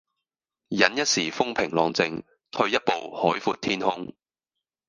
[0.69, 4.11] 忍一時風平浪靜，退一步海闊天空